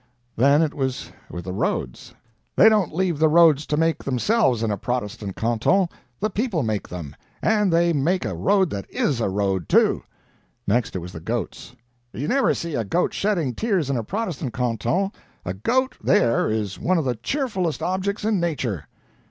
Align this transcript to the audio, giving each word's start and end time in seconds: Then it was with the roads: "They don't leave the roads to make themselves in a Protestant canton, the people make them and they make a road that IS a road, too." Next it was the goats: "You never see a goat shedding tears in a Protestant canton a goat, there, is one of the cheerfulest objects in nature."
Then 0.35 0.63
it 0.63 0.73
was 0.73 1.11
with 1.29 1.45
the 1.45 1.53
roads: 1.53 2.15
"They 2.55 2.69
don't 2.69 2.91
leave 2.91 3.19
the 3.19 3.29
roads 3.29 3.67
to 3.67 3.77
make 3.77 4.03
themselves 4.03 4.63
in 4.63 4.71
a 4.71 4.75
Protestant 4.77 5.35
canton, 5.35 5.89
the 6.19 6.31
people 6.31 6.63
make 6.63 6.89
them 6.89 7.15
and 7.39 7.71
they 7.71 7.93
make 7.93 8.25
a 8.25 8.33
road 8.33 8.71
that 8.71 8.89
IS 8.89 9.21
a 9.21 9.29
road, 9.29 9.69
too." 9.69 10.01
Next 10.65 10.95
it 10.95 10.99
was 11.01 11.11
the 11.13 11.19
goats: 11.19 11.75
"You 12.13 12.27
never 12.27 12.55
see 12.55 12.73
a 12.73 12.83
goat 12.83 13.13
shedding 13.13 13.53
tears 13.53 13.91
in 13.91 13.95
a 13.95 14.03
Protestant 14.03 14.53
canton 14.53 15.11
a 15.45 15.53
goat, 15.53 15.97
there, 16.03 16.49
is 16.49 16.79
one 16.79 16.97
of 16.97 17.05
the 17.05 17.17
cheerfulest 17.17 17.83
objects 17.83 18.25
in 18.25 18.39
nature." 18.39 18.87